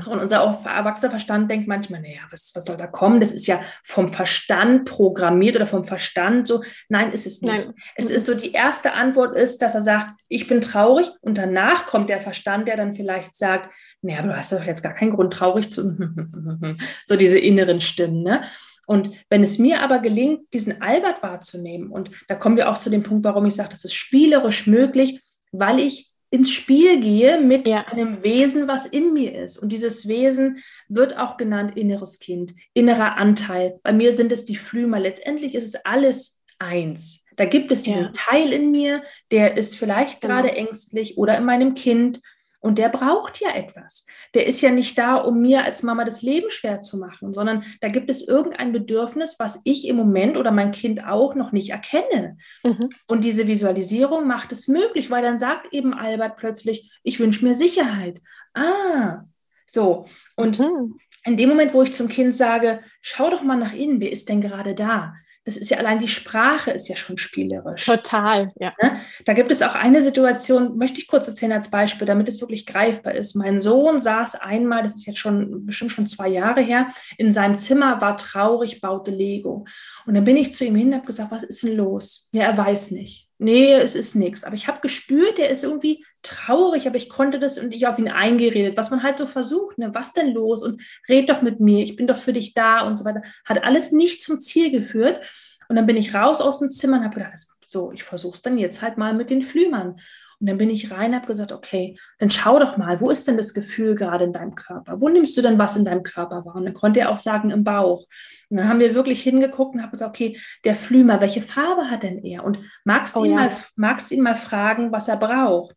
[0.03, 0.15] Genau.
[0.15, 3.19] Und unser erwachsener Verstand denkt manchmal, naja, was, was soll da kommen?
[3.19, 6.63] Das ist ja vom Verstand programmiert oder vom Verstand so.
[6.89, 7.53] Nein, ist es nicht.
[7.53, 7.73] Nein.
[7.95, 11.85] Es ist so, die erste Antwort ist, dass er sagt, ich bin traurig und danach
[11.85, 15.11] kommt der Verstand, der dann vielleicht sagt, naja, aber du hast doch jetzt gar keinen
[15.11, 15.83] Grund, traurig zu.
[17.05, 18.43] so diese inneren Stimmen, ne?
[18.87, 22.91] Und wenn es mir aber gelingt, diesen Albert wahrzunehmen, und da kommen wir auch zu
[22.91, 27.65] dem Punkt, warum ich sage, das ist spielerisch möglich, weil ich ins Spiel gehe mit
[27.65, 27.87] ja.
[27.87, 29.57] einem Wesen, was in mir ist.
[29.57, 33.79] Und dieses Wesen wird auch genannt inneres Kind, innerer Anteil.
[33.83, 34.99] Bei mir sind es die Flümer.
[34.99, 37.23] Letztendlich ist es alles eins.
[37.37, 38.11] Da gibt es diesen ja.
[38.13, 40.35] Teil in mir, der ist vielleicht genau.
[40.35, 42.19] gerade ängstlich oder in meinem Kind
[42.65, 44.07] Und der braucht ja etwas.
[44.33, 47.63] Der ist ja nicht da, um mir als Mama das Leben schwer zu machen, sondern
[47.79, 51.69] da gibt es irgendein Bedürfnis, was ich im Moment oder mein Kind auch noch nicht
[51.69, 52.37] erkenne.
[52.63, 52.89] Mhm.
[53.05, 57.53] Und diese Visualisierung macht es möglich, weil dann sagt eben Albert plötzlich, ich wünsche mir
[57.53, 58.19] Sicherheit.
[58.55, 59.25] Ah,
[59.67, 60.07] so.
[60.35, 60.97] Und mhm.
[61.23, 64.27] in dem Moment, wo ich zum Kind sage, schau doch mal nach innen, wer ist
[64.27, 65.13] denn gerade da?
[65.45, 67.85] Das ist ja allein die Sprache ist ja schon spielerisch.
[67.85, 68.71] Total, ja.
[68.81, 68.99] Ne?
[69.25, 72.65] Da gibt es auch eine Situation, möchte ich kurz erzählen als Beispiel, damit es wirklich
[72.65, 73.35] greifbar ist.
[73.35, 77.57] Mein Sohn saß einmal, das ist jetzt schon bestimmt schon zwei Jahre her, in seinem
[77.57, 79.65] Zimmer, war traurig, baute Lego.
[80.07, 82.27] Und dann bin ich zu ihm hin und habe gesagt, was ist denn los?
[82.31, 83.24] Ja, er weiß nicht.
[83.37, 84.43] Nee, es ist nichts.
[84.43, 87.99] Aber ich habe gespürt, er ist irgendwie traurig, aber ich konnte das und ich auf
[87.99, 89.93] ihn eingeredet, was man halt so versucht, ne?
[89.93, 92.97] was denn los und red doch mit mir, ich bin doch für dich da und
[92.97, 93.21] so weiter.
[93.43, 95.25] Hat alles nicht zum Ziel geführt.
[95.67, 97.33] Und dann bin ich raus aus dem Zimmer und habe gedacht,
[97.67, 99.97] so, ich versuche es dann jetzt halt mal mit den Flümern.
[100.39, 103.27] Und dann bin ich rein und habe gesagt, okay, dann schau doch mal, wo ist
[103.27, 104.99] denn das Gefühl gerade in deinem Körper?
[104.99, 106.55] Wo nimmst du denn was in deinem Körper wahr?
[106.55, 108.05] Und dann konnte er auch sagen, im Bauch.
[108.49, 112.03] Und dann haben wir wirklich hingeguckt und haben gesagt, okay, der Flümer, welche Farbe hat
[112.03, 112.43] denn er?
[112.43, 113.37] Und magst, oh, ihn, ja.
[113.37, 115.75] mal, magst ihn mal fragen, was er braucht?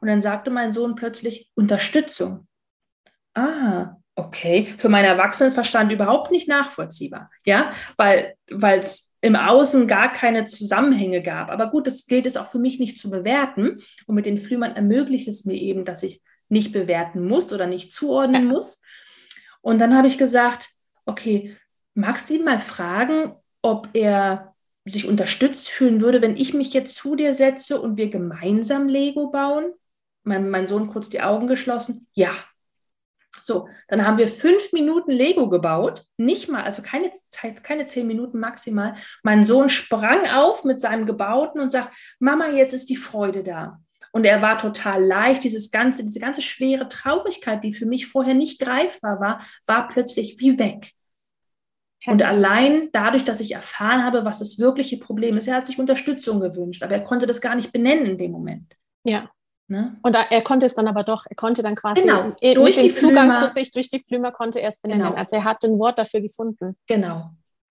[0.00, 2.46] Und dann sagte mein Sohn plötzlich Unterstützung.
[3.34, 4.74] Ah, okay.
[4.78, 7.30] Für meinen Erwachsenenverstand überhaupt nicht nachvollziehbar.
[7.44, 11.50] Ja, weil es im Außen gar keine Zusammenhänge gab.
[11.50, 13.78] Aber gut, das gilt es auch für mich nicht zu bewerten.
[14.06, 17.92] Und mit den Flümern ermöglicht es mir eben, dass ich nicht bewerten muss oder nicht
[17.92, 18.80] zuordnen muss.
[19.60, 20.70] Und dann habe ich gesagt,
[21.04, 21.56] okay,
[21.94, 26.94] magst du ihn mal fragen, ob er sich unterstützt fühlen würde, wenn ich mich jetzt
[26.94, 29.72] zu dir setze und wir gemeinsam Lego bauen?
[30.26, 32.06] mein, mein Sohn kurz die Augen geschlossen.
[32.12, 32.30] Ja.
[33.46, 36.04] So, dann haben wir fünf Minuten Lego gebaut.
[36.16, 38.94] Nicht mal, also keine Zeit, keine zehn Minuten maximal.
[39.22, 43.78] Mein Sohn sprang auf mit seinem Gebauten und sagt, Mama, jetzt ist die Freude da.
[44.10, 45.44] Und er war total leicht.
[45.44, 50.40] Dieses ganze, diese ganze schwere Traurigkeit, die für mich vorher nicht greifbar war, war plötzlich
[50.40, 50.90] wie weg.
[52.06, 55.78] Und allein dadurch, dass ich erfahren habe, was das wirkliche Problem ist, er hat sich
[55.78, 58.74] Unterstützung gewünscht, aber er konnte das gar nicht benennen in dem Moment.
[59.04, 59.30] Ja.
[59.68, 59.96] Ne?
[60.02, 62.32] Und er konnte es dann aber doch, er konnte dann quasi genau.
[62.40, 63.48] durch mit dem Zugang Flümer.
[63.48, 65.06] zu sich, durch die Flümer konnte er es benennen.
[65.06, 65.16] Genau.
[65.16, 66.76] Also er hat ein Wort dafür gefunden.
[66.86, 67.30] Genau,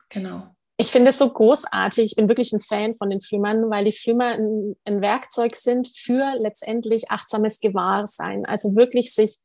[0.10, 0.43] genau.
[0.77, 2.05] Ich finde es so großartig.
[2.05, 5.88] Ich bin wirklich ein Fan von den Flümern, weil die Flümer ein, ein Werkzeug sind
[5.88, 8.45] für letztendlich achtsames Gewahrsein.
[8.45, 9.38] Also wirklich sich,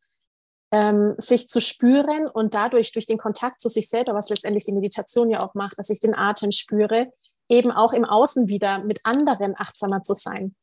[0.73, 4.73] ähm, sich zu spüren und dadurch durch den Kontakt zu sich selber, was letztendlich die
[4.73, 7.13] Meditation ja auch macht, dass ich den Atem spüre,
[7.49, 10.57] eben auch im Außen wieder mit anderen achtsamer zu sein.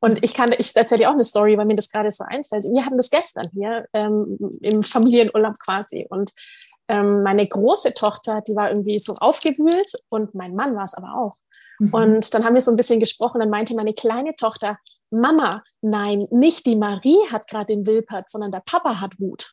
[0.00, 2.64] Und ich kann, ich erzähle dir auch eine Story, weil mir das gerade so einfällt.
[2.64, 6.06] Wir hatten das gestern hier ähm, im Familienurlaub quasi.
[6.08, 6.32] Und
[6.88, 11.14] ähm, meine große Tochter, die war irgendwie so aufgewühlt und mein Mann war es aber
[11.14, 11.36] auch.
[11.78, 11.92] Mhm.
[11.92, 13.40] Und dann haben wir so ein bisschen gesprochen.
[13.40, 14.78] Dann meinte meine kleine Tochter,
[15.10, 19.52] Mama, nein, nicht die Marie hat gerade den Wilpert, sondern der Papa hat Wut.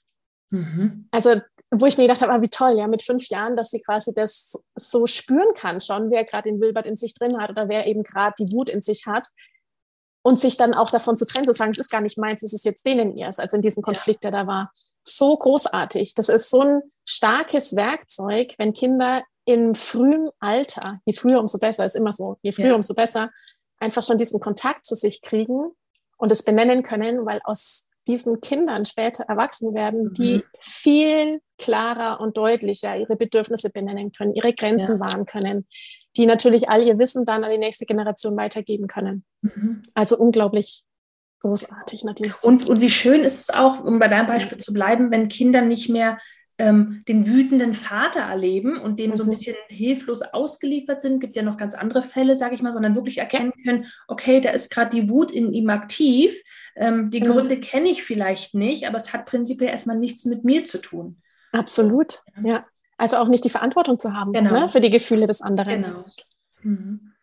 [0.50, 1.10] Mhm.
[1.12, 3.82] Also, wo ich mir gedacht habe, ah, wie toll, ja, mit fünf Jahren, dass sie
[3.82, 7.68] quasi das so spüren kann, schon, wer gerade den Wilbert in sich drin hat oder
[7.68, 9.28] wer eben gerade die Wut in sich hat
[10.28, 12.52] und sich dann auch davon zu trennen, zu sagen, es ist gar nicht meins, es
[12.52, 14.74] ist jetzt denen ihrs, also in diesem Konflikt, der da war.
[15.02, 16.16] So großartig.
[16.16, 21.86] Das ist so ein starkes Werkzeug, wenn Kinder im frühen Alter, je früher, umso besser,
[21.86, 22.76] ist immer so, je früher, ja.
[22.76, 23.32] umso besser,
[23.80, 25.72] einfach schon diesen Kontakt zu sich kriegen
[26.18, 30.44] und es benennen können, weil aus diesen Kindern später erwachsen werden, die mhm.
[30.60, 35.00] viel klarer und deutlicher ihre Bedürfnisse benennen können, ihre Grenzen ja.
[35.00, 35.68] wahren können,
[36.18, 39.24] die natürlich all ihr Wissen dann an die nächste Generation weitergeben können.
[39.42, 39.84] Mhm.
[39.94, 40.84] Also unglaublich
[41.42, 42.34] großartig, Nadine.
[42.42, 45.62] Und, und wie schön ist es auch, um bei deinem Beispiel zu bleiben, wenn Kinder
[45.62, 46.18] nicht mehr
[46.60, 49.16] ähm, den wütenden Vater erleben und dem mhm.
[49.16, 49.32] so ein mhm.
[49.32, 53.20] bisschen hilflos ausgeliefert sind, gibt ja noch ganz andere Fälle, sage ich mal, sondern wirklich
[53.20, 56.36] erkennen können, okay, da ist gerade die Wut in ihm aktiv.
[56.76, 57.26] Ähm, die mhm.
[57.26, 61.22] Gründe kenne ich vielleicht nicht, aber es hat prinzipiell erstmal nichts mit mir zu tun.
[61.52, 62.66] Absolut, ja.
[62.98, 64.52] Also auch nicht die Verantwortung zu haben genau.
[64.52, 65.84] ne, für die Gefühle des anderen.
[65.84, 66.06] Genau.
[66.64, 67.14] Mhm.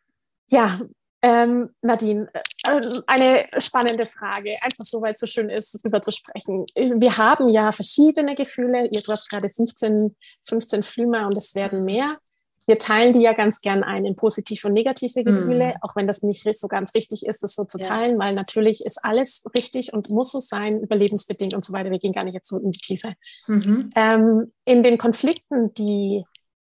[0.51, 0.79] Ja,
[1.23, 2.29] ähm, Nadine,
[2.65, 6.67] äh, eine spannende Frage, einfach so, weil es so schön ist, darüber zu sprechen.
[6.75, 8.91] Wir haben ja verschiedene Gefühle.
[8.91, 10.15] Du hast gerade 15,
[10.47, 12.19] 15 Flümer und es werden mehr
[12.67, 15.83] wir teilen die ja ganz gern ein in positive und negative Gefühle, mhm.
[15.83, 19.05] auch wenn das nicht so ganz richtig ist, das so zu teilen, weil natürlich ist
[19.05, 21.91] alles richtig und muss so sein, überlebensbedingt und so weiter.
[21.91, 23.15] Wir gehen gar nicht jetzt so in die Tiefe.
[23.47, 23.91] Mhm.
[23.95, 26.25] Ähm, in den Konflikten, die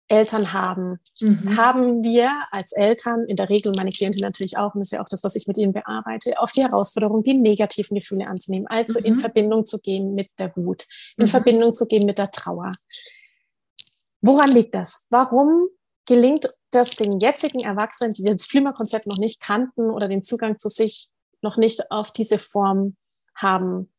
[0.09, 1.57] Eltern haben, mhm.
[1.57, 5.03] haben wir als Eltern, in der Regel meine Klientin natürlich auch, und das ist ja
[5.03, 8.99] auch das, was ich mit ihnen bearbeite, auf die Herausforderung, die negativen Gefühle anzunehmen, also
[8.99, 9.17] in mhm.
[9.17, 10.85] Verbindung zu gehen mit der Wut,
[11.17, 11.27] in mhm.
[11.27, 12.73] Verbindung zu gehen mit der Trauer.
[14.21, 15.07] Woran liegt das?
[15.09, 15.67] Warum
[16.07, 20.69] gelingt das den jetzigen Erwachsenen, die das Flimer-Konzept noch nicht kannten oder den Zugang zu
[20.69, 21.09] sich
[21.41, 22.95] noch nicht auf diese Form
[23.35, 23.91] haben,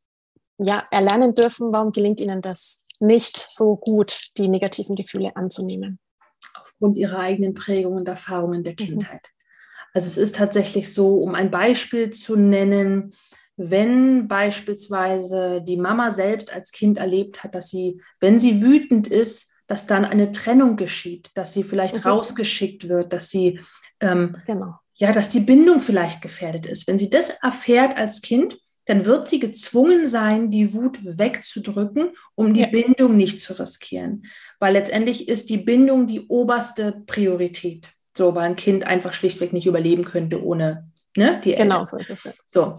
[0.59, 6.01] ja, erlernen dürfen, warum gelingt ihnen das nicht so gut, die negativen Gefühle anzunehmen?
[6.61, 8.77] Aufgrund ihrer eigenen Prägungen und Erfahrungen der mhm.
[8.77, 9.23] Kindheit.
[9.23, 9.38] Mhm.
[9.94, 13.14] Also es ist tatsächlich so, um ein Beispiel zu nennen,
[13.57, 19.53] wenn beispielsweise die Mama selbst als Kind erlebt hat, dass sie, wenn sie wütend ist,
[19.69, 22.03] dass dann eine Trennung geschieht, dass sie vielleicht mhm.
[22.03, 23.61] rausgeschickt wird, dass sie
[24.01, 24.75] ähm, genau.
[24.95, 26.89] ja, dass die Bindung vielleicht gefährdet ist.
[26.89, 32.55] Wenn sie das erfährt als Kind, dann wird sie gezwungen sein, die Wut wegzudrücken, um
[32.55, 32.69] die ja.
[32.69, 34.25] Bindung nicht zu riskieren.
[34.59, 37.87] Weil letztendlich ist die Bindung die oberste Priorität.
[38.17, 41.69] So, weil ein Kind einfach schlichtweg nicht überleben könnte ohne ne, die Eltern.
[41.69, 42.25] Genau, so ist es.
[42.25, 42.33] Ja.
[42.49, 42.79] So.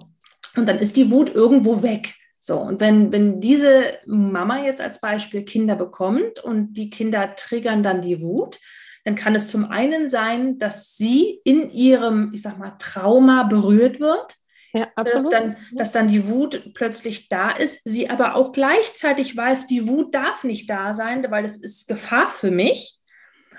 [0.56, 2.16] Und dann ist die Wut irgendwo weg.
[2.40, 7.84] So, und wenn, wenn diese Mama jetzt als Beispiel Kinder bekommt und die Kinder triggern
[7.84, 8.60] dann die Wut,
[9.04, 14.00] dann kann es zum einen sein, dass sie in ihrem, ich sag mal, Trauma berührt
[14.00, 14.36] wird.
[14.74, 15.34] Ja, absolut.
[15.34, 19.88] Dass dann, dass dann die Wut plötzlich da ist, sie aber auch gleichzeitig weiß, die
[19.88, 23.00] Wut darf nicht da sein, weil es ist Gefahr für mich.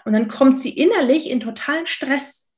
[0.05, 2.50] Und dann kommt sie innerlich in totalen Stress.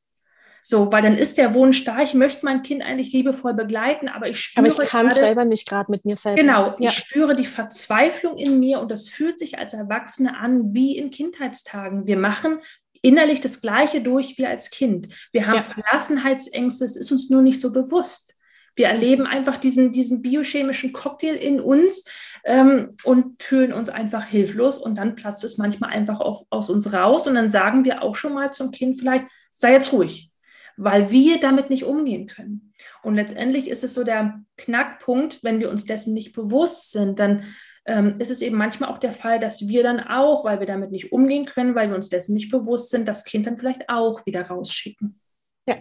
[0.65, 4.29] So, weil dann ist der Wunsch da, ich möchte mein Kind eigentlich liebevoll begleiten, aber
[4.29, 4.65] ich spüre.
[4.65, 6.41] Aber ich kann es selber nicht gerade mit mir selbst.
[6.41, 6.91] Genau, ja.
[6.91, 11.11] ich spüre die Verzweiflung in mir und das fühlt sich als Erwachsene an wie in
[11.11, 12.07] Kindheitstagen.
[12.07, 12.61] Wir machen
[13.03, 15.09] innerlich das Gleiche durch wie als Kind.
[15.33, 15.63] Wir haben ja.
[15.63, 18.37] Verlassenheitsängste, es ist uns nur nicht so bewusst.
[18.77, 22.05] Wir erleben einfach diesen, diesen biochemischen Cocktail in uns
[22.45, 26.93] ähm, und fühlen uns einfach hilflos und dann platzt es manchmal einfach auf, aus uns
[26.93, 30.32] raus und dann sagen wir auch schon mal zum Kind vielleicht, sei jetzt ruhig,
[30.77, 32.73] weil wir damit nicht umgehen können.
[33.03, 37.45] Und letztendlich ist es so der Knackpunkt, wenn wir uns dessen nicht bewusst sind, dann
[37.85, 40.91] ähm, ist es eben manchmal auch der Fall, dass wir dann auch, weil wir damit
[40.91, 44.25] nicht umgehen können, weil wir uns dessen nicht bewusst sind, das Kind dann vielleicht auch
[44.27, 45.21] wieder rausschicken.
[45.67, 45.77] Ja.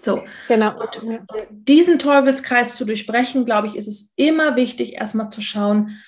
[0.00, 0.78] So, genau.
[0.78, 1.18] Und, ja.
[1.50, 5.98] diesen Teufelskreis zu durchbrechen, glaube ich, ist es immer wichtig, erstmal zu schauen,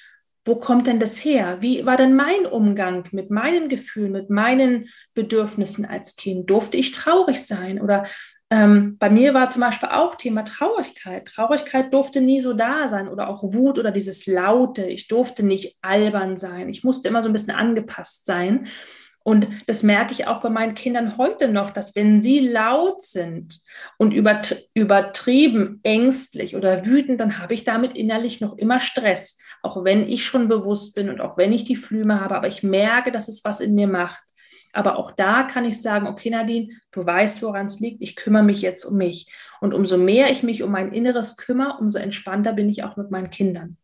[0.45, 1.59] wo kommt denn das her?
[1.61, 6.49] Wie war denn mein Umgang mit meinen Gefühlen, mit meinen Bedürfnissen als Kind?
[6.49, 7.81] Durfte ich traurig sein?
[7.81, 8.05] Oder
[8.53, 11.27] ähm, bei mir war zum Beispiel auch Thema Traurigkeit.
[11.27, 14.87] Traurigkeit durfte nie so da sein oder auch Wut oder dieses Laute.
[14.87, 16.69] Ich durfte nicht albern sein.
[16.69, 18.67] Ich musste immer so ein bisschen angepasst sein.
[19.23, 23.61] Und das merke ich auch bei meinen Kindern heute noch, dass wenn sie laut sind
[23.99, 30.09] und übertrieben ängstlich oder wütend, dann habe ich damit innerlich noch immer Stress, auch wenn
[30.09, 33.29] ich schon bewusst bin und auch wenn ich die Flüme habe, aber ich merke, dass
[33.29, 34.23] es was in mir macht.
[34.73, 38.45] Aber auch da kann ich sagen, okay, Nadine, du weißt, woran es liegt, ich kümmere
[38.45, 39.31] mich jetzt um mich.
[39.61, 43.11] Und umso mehr ich mich um mein Inneres kümmere, umso entspannter bin ich auch mit
[43.11, 43.77] meinen Kindern.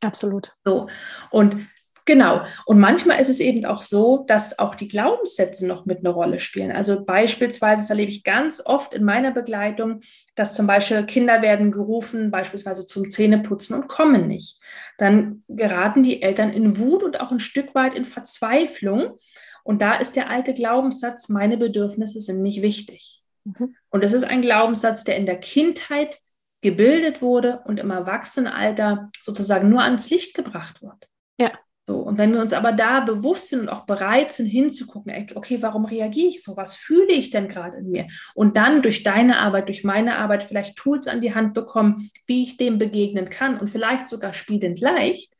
[0.00, 0.54] Absolut.
[0.64, 0.88] So.
[1.30, 1.66] Und
[2.08, 2.40] Genau.
[2.64, 6.38] Und manchmal ist es eben auch so, dass auch die Glaubenssätze noch mit einer Rolle
[6.38, 6.72] spielen.
[6.72, 10.00] Also beispielsweise, das erlebe ich ganz oft in meiner Begleitung,
[10.34, 14.58] dass zum Beispiel Kinder werden gerufen, beispielsweise zum Zähneputzen und kommen nicht.
[14.96, 19.18] Dann geraten die Eltern in Wut und auch ein Stück weit in Verzweiflung.
[19.62, 23.22] Und da ist der alte Glaubenssatz, meine Bedürfnisse sind nicht wichtig.
[23.44, 23.76] Mhm.
[23.90, 26.20] Und das ist ein Glaubenssatz, der in der Kindheit
[26.62, 31.06] gebildet wurde und im Erwachsenenalter sozusagen nur ans Licht gebracht wird.
[31.38, 31.52] Ja.
[31.88, 35.62] So, und wenn wir uns aber da bewusst sind und auch bereit sind hinzugucken, okay,
[35.62, 36.54] warum reagiere ich so?
[36.54, 38.08] Was fühle ich denn gerade in mir?
[38.34, 42.42] Und dann durch deine Arbeit, durch meine Arbeit vielleicht Tools an die Hand bekommen, wie
[42.42, 45.32] ich dem begegnen kann und vielleicht sogar spielend leicht,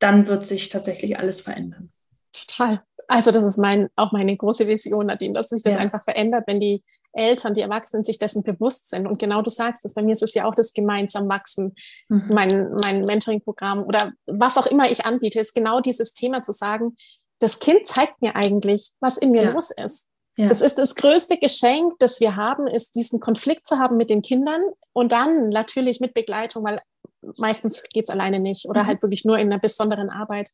[0.00, 1.92] dann wird sich tatsächlich alles verändern.
[2.56, 2.82] Total.
[3.08, 5.80] Also das ist mein, auch meine große Vision, Nadine, dass sich das ja.
[5.80, 9.06] einfach verändert, wenn die Eltern, die Erwachsenen sich dessen bewusst sind.
[9.06, 11.74] Und genau du sagst es, bei mir ist es ja auch das gemeinsam wachsen.
[12.08, 12.26] Mhm.
[12.28, 16.96] Mein, mein Mentoring-Programm oder was auch immer ich anbiete, ist genau dieses Thema zu sagen,
[17.40, 19.50] das Kind zeigt mir eigentlich, was in mir ja.
[19.50, 20.08] los ist.
[20.36, 20.48] Ja.
[20.48, 24.22] Es ist das größte Geschenk, das wir haben, ist diesen Konflikt zu haben mit den
[24.22, 24.62] Kindern
[24.92, 26.80] und dann natürlich mit Begleitung, weil
[27.36, 28.86] meistens geht es alleine nicht oder mhm.
[28.88, 30.50] halt wirklich nur in einer besonderen Arbeit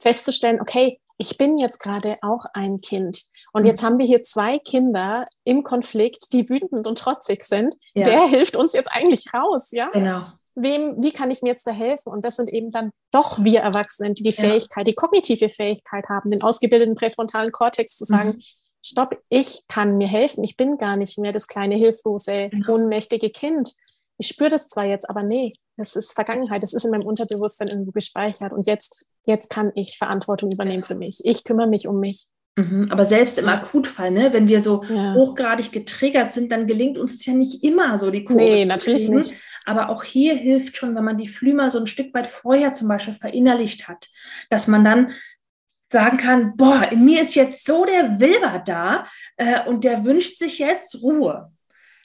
[0.00, 3.24] festzustellen, okay, ich bin jetzt gerade auch ein Kind.
[3.52, 3.68] Und mhm.
[3.68, 7.74] jetzt haben wir hier zwei Kinder im Konflikt, die wütend und trotzig sind.
[7.94, 8.06] Ja.
[8.06, 9.70] Wer hilft uns jetzt eigentlich raus?
[9.70, 9.90] Ja?
[9.90, 10.22] Genau.
[10.54, 12.10] Wem, wie kann ich mir jetzt da helfen?
[12.10, 14.40] Und das sind eben dann doch wir Erwachsenen, die die ja.
[14.40, 18.42] Fähigkeit, die kognitive Fähigkeit haben, den ausgebildeten präfrontalen Kortex zu sagen, mhm.
[18.82, 20.42] stopp, ich kann mir helfen.
[20.42, 22.74] Ich bin gar nicht mehr das kleine, hilflose, genau.
[22.74, 23.74] ohnmächtige Kind.
[24.16, 27.68] Ich spüre das zwar jetzt, aber nee, das ist Vergangenheit, das ist in meinem Unterbewusstsein
[27.68, 31.20] irgendwo gespeichert und jetzt, jetzt kann ich Verantwortung übernehmen für mich.
[31.24, 32.26] Ich kümmere mich um mich.
[32.56, 35.14] Mhm, aber selbst im Akutfall, ne, wenn wir so ja.
[35.14, 39.04] hochgradig getriggert sind, dann gelingt uns es ja nicht immer so, die Kurve Nee, natürlich
[39.04, 39.16] kriegen.
[39.16, 39.34] nicht.
[39.64, 42.88] Aber auch hier hilft schon, wenn man die Flümer so ein Stück weit vorher zum
[42.88, 44.08] Beispiel verinnerlicht hat,
[44.48, 45.12] dass man dann
[45.90, 50.38] sagen kann, boah, in mir ist jetzt so der Wilber da äh, und der wünscht
[50.38, 51.52] sich jetzt Ruhe.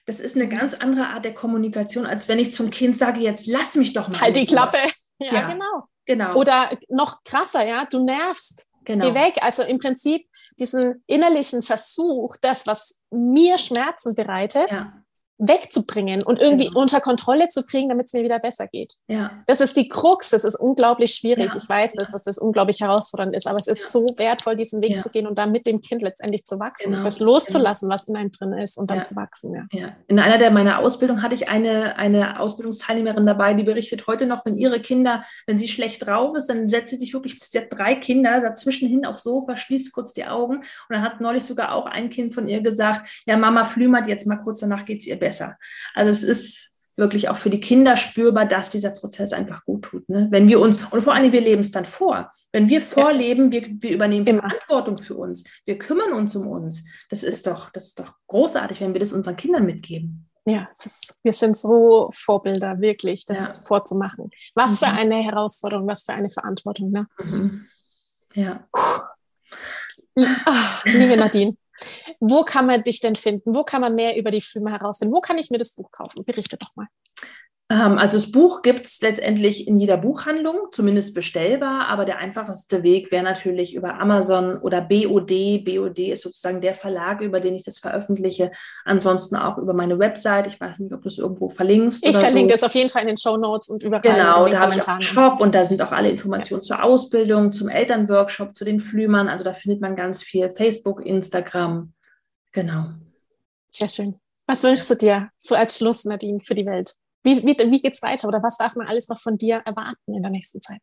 [0.06, 3.48] Das ist eine ganz andere Art der Kommunikation, als wenn ich zum Kind sage, jetzt
[3.48, 4.20] lass mich doch mal.
[4.20, 4.78] Halt die Klappe.
[5.18, 5.84] Ja, ja, genau.
[6.06, 6.36] genau.
[6.36, 8.68] Oder noch krasser, ja, du nervst.
[8.84, 9.08] Genau.
[9.08, 9.38] Geh weg.
[9.41, 10.28] Also im Prinzip
[10.60, 15.05] diesen innerlichen Versuch, das, was mir Schmerzen bereitet, ja
[15.38, 16.80] wegzubringen und irgendwie genau.
[16.82, 18.93] unter Kontrolle zu kriegen, damit es mir wieder besser geht.
[19.08, 19.32] Ja.
[19.48, 21.52] Das ist die Krux, das ist unglaublich schwierig.
[21.52, 21.58] Ja.
[21.58, 23.89] Ich weiß, dass, dass das unglaublich herausfordernd ist, aber es ist ja.
[23.89, 27.04] so wertvoll, diesen Weg zu gehen und dann mit dem Kind letztendlich zu wachsen, genau.
[27.04, 27.95] das loszulassen, genau.
[27.95, 29.67] was in einem drin ist und dann zu wachsen.
[29.71, 29.95] Ja.
[30.08, 34.45] In einer der meiner Ausbildung hatte ich eine, eine Ausbildungsteilnehmerin dabei, die berichtet heute noch,
[34.45, 37.67] wenn ihre Kinder, wenn sie schlecht drauf ist, dann setzt sie sich wirklich, sie hat
[37.71, 41.74] drei Kinder dazwischen hin aufs Sofa, schließt kurz die Augen und dann hat neulich sogar
[41.74, 45.08] auch ein Kind von ihr gesagt, ja Mama flümert jetzt mal kurz, danach geht es
[45.08, 45.58] ihr besser besser.
[45.96, 50.08] Also es ist wirklich auch für die Kinder spürbar, dass dieser Prozess einfach gut tut.
[50.08, 50.28] Ne?
[50.30, 52.32] Wenn wir uns, und vor allem, wir leben es dann vor.
[52.52, 54.42] Wenn wir vorleben, wir, wir übernehmen Immer.
[54.42, 56.86] Verantwortung für uns, wir kümmern uns um uns.
[57.10, 60.30] Das ist doch, das ist doch großartig, wenn wir das unseren Kindern mitgeben.
[60.48, 63.64] Ja, ist, wir sind so Vorbilder, wirklich, das ja.
[63.68, 64.30] vorzumachen.
[64.54, 64.86] Was mhm.
[64.86, 66.92] für eine Herausforderung, was für eine Verantwortung.
[66.92, 67.08] Ne?
[67.18, 67.66] Mhm.
[68.36, 68.68] Ja.
[70.46, 71.58] Ach, liebe Nadine,
[72.20, 73.56] wo kann man dich denn finden?
[73.56, 75.14] Wo kann man mehr über die Filme herausfinden?
[75.14, 76.24] Wo kann ich mir das Buch kaufen?
[76.24, 76.88] Berichte doch mal.
[77.67, 82.84] Ähm, also das Buch gibt es letztendlich in jeder Buchhandlung, zumindest bestellbar, aber der einfachste
[82.84, 85.63] Weg wäre natürlich über Amazon oder BOD.
[85.65, 88.51] BOD ist sozusagen der Verlag, über den ich das veröffentliche.
[88.84, 90.45] Ansonsten auch über meine Website.
[90.45, 92.06] Ich weiß nicht, ob du es irgendwo verlinkst.
[92.06, 92.56] Ich verlinke so.
[92.56, 94.01] es auf jeden Fall in den Show Notes und überall.
[94.01, 96.67] Genau, da habe ich auch einen Shop und da sind auch alle Informationen ja.
[96.67, 99.28] zur Ausbildung, zum Elternworkshop, zu den Flümern.
[99.28, 100.51] Also da findet man ganz viel.
[100.51, 101.93] Facebook, Instagram.
[102.51, 102.89] Genau.
[103.69, 104.19] Sehr schön.
[104.45, 106.95] Was wünschst du dir so als Schluss, Nadine, für die Welt?
[107.26, 110.14] Wie, wie, wie geht es weiter oder was darf man alles noch von dir erwarten
[110.14, 110.82] in der nächsten Zeit?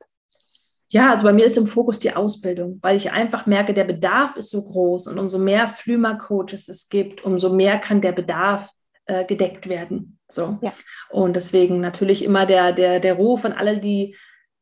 [0.88, 4.36] Ja, also bei mir ist im Fokus die Ausbildung, weil ich einfach merke, der Bedarf
[4.36, 8.70] ist so groß und umso mehr Flümer-Coaches es gibt, umso mehr kann der Bedarf
[9.06, 10.18] äh, gedeckt werden.
[10.28, 10.58] So.
[10.60, 10.74] Ja.
[11.08, 14.16] Und deswegen natürlich immer der, der, der Ruf an alle, die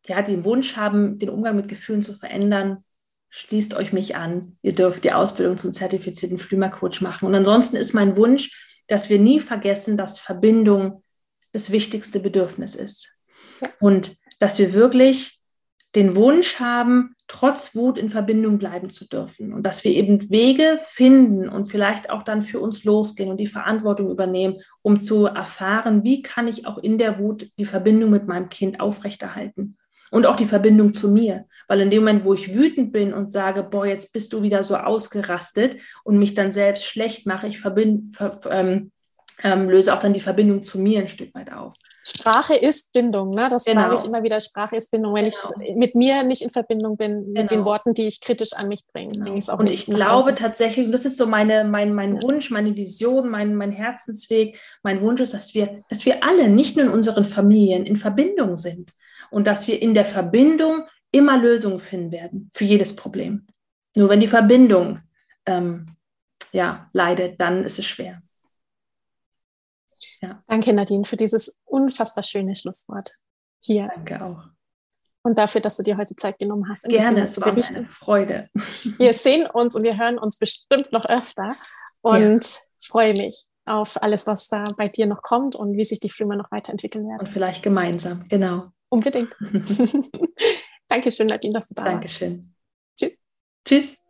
[0.06, 2.84] ja, den Wunsch haben, den Umgang mit Gefühlen zu verändern,
[3.30, 4.56] schließt euch mich an.
[4.62, 7.26] Ihr dürft die Ausbildung zum zertifizierten Flümer-Coach machen.
[7.26, 11.02] Und ansonsten ist mein Wunsch, dass wir nie vergessen, dass Verbindung
[11.52, 13.16] das wichtigste Bedürfnis ist.
[13.80, 15.40] Und dass wir wirklich
[15.94, 20.78] den Wunsch haben, trotz Wut in Verbindung bleiben zu dürfen und dass wir eben Wege
[20.82, 26.04] finden und vielleicht auch dann für uns losgehen und die Verantwortung übernehmen, um zu erfahren,
[26.04, 29.76] wie kann ich auch in der Wut die Verbindung mit meinem Kind aufrechterhalten
[30.10, 31.46] und auch die Verbindung zu mir.
[31.66, 34.62] Weil in dem Moment, wo ich wütend bin und sage, boah, jetzt bist du wieder
[34.62, 38.92] so ausgerastet und mich dann selbst schlecht mache, ich verbind, ver, ähm,
[39.42, 41.74] ähm, löse auch dann die Verbindung zu mir ein Stück weit auf.
[42.06, 43.48] Sprache ist Bindung, ne?
[43.50, 43.82] das genau.
[43.82, 44.40] sage ich immer wieder.
[44.40, 45.14] Sprache ist Bindung.
[45.14, 45.64] Wenn genau.
[45.66, 47.26] ich mit mir nicht in Verbindung bin, genau.
[47.26, 47.64] mit den genau.
[47.64, 50.90] Worten, die ich kritisch an mich bringe, bringe ich es auch Und ich glaube tatsächlich,
[50.90, 52.22] das ist so meine, mein, mein ja.
[52.22, 54.58] Wunsch, meine Vision, mein, mein Herzensweg.
[54.82, 58.56] Mein Wunsch ist, dass wir, dass wir alle, nicht nur in unseren Familien, in Verbindung
[58.56, 58.92] sind
[59.30, 63.46] und dass wir in der Verbindung immer Lösungen finden werden für jedes Problem.
[63.96, 65.00] Nur wenn die Verbindung
[65.46, 65.96] ähm,
[66.52, 68.22] ja, leidet, dann ist es schwer.
[70.20, 70.42] Ja.
[70.46, 73.12] Danke, Nadine, für dieses unfassbar schöne Schlusswort
[73.60, 73.88] hier.
[73.94, 74.44] Danke auch.
[75.22, 76.84] Und dafür, dass du dir heute Zeit genommen hast.
[76.84, 78.48] Gerne, es war eine Freude.
[78.98, 81.56] Wir sehen uns und wir hören uns bestimmt noch öfter
[82.00, 82.60] und ja.
[82.78, 86.36] freue mich auf alles, was da bei dir noch kommt und wie sich die Filme
[86.36, 87.20] noch weiterentwickeln werden.
[87.20, 88.72] Und vielleicht gemeinsam, genau.
[88.88, 89.36] Unbedingt.
[90.88, 92.30] Dankeschön, Nadine, dass du da Dankeschön.
[92.30, 92.40] warst.
[92.40, 92.54] Dankeschön.
[92.96, 93.18] Tschüss.
[93.64, 94.09] Tschüss.